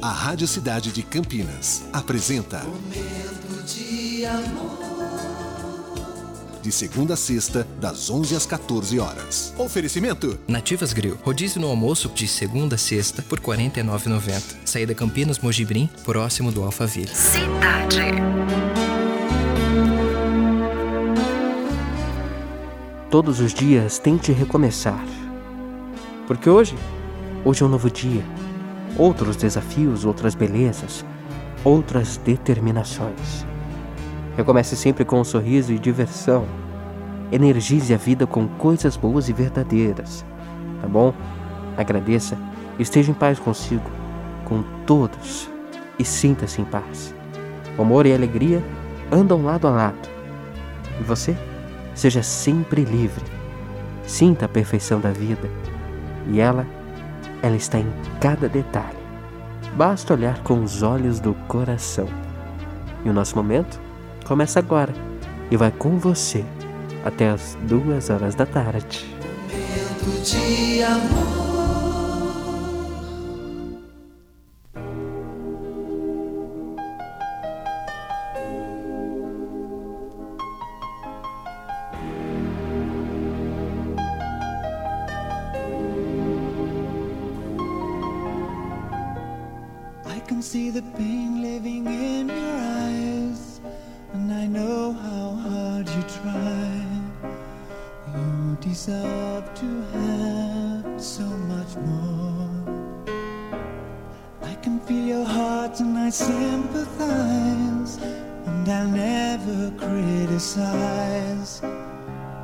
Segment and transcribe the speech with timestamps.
[0.00, 4.78] A Rádio Cidade de Campinas apresenta Momento de amor.
[6.62, 9.52] De segunda a sexta, das 11 às 14 horas.
[9.58, 11.18] Oferecimento: Nativas Grill.
[11.24, 14.56] Rodízio no almoço de segunda a sexta por R$ 49,90.
[14.64, 17.08] Saída Campinas Mojibrim, próximo do Alphaville.
[17.08, 17.98] Cidade.
[23.10, 25.04] Todos os dias tente recomeçar.
[26.26, 26.76] Porque hoje,
[27.44, 28.22] hoje é um novo dia.
[28.96, 31.04] Outros desafios, outras belezas,
[31.64, 33.46] outras determinações.
[34.36, 36.46] Recomece sempre com um sorriso e diversão.
[37.30, 40.24] Energize a vida com coisas boas e verdadeiras.
[40.80, 41.12] Tá bom?
[41.76, 42.38] Agradeça,
[42.78, 43.90] esteja em paz consigo,
[44.44, 45.48] com todos
[45.98, 47.14] e sinta-se em paz.
[47.76, 48.62] O amor e a alegria
[49.10, 50.08] andam lado a lado.
[51.00, 51.36] E você?
[51.94, 53.24] Seja sempre livre.
[54.06, 55.50] Sinta a perfeição da vida.
[56.28, 56.66] E ela,
[57.42, 58.98] ela está em cada detalhe.
[59.76, 62.08] Basta olhar com os olhos do coração.
[63.04, 63.80] E o nosso momento
[64.26, 64.92] começa agora
[65.50, 66.44] e vai com você
[67.04, 69.06] até as duas horas da tarde.
[90.28, 93.62] Can see the pain living in your eyes,
[94.12, 96.84] and I know how hard you try.
[98.14, 102.50] You deserve to have so much more.
[104.42, 107.96] I can feel your heart and I sympathize,
[108.48, 111.62] and I'll never criticize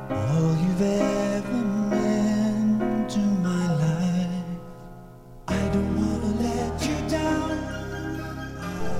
[0.09, 1.64] all you've ever